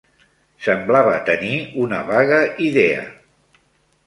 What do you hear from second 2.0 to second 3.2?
vaga idea.